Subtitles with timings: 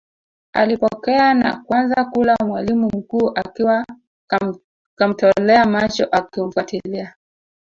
[0.53, 3.85] Alipokea na kuanza kula mwalimu mkuu akiwa
[4.95, 7.15] kamtolea macho akimfuatilia